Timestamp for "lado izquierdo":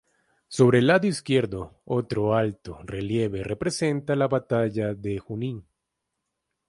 0.87-1.79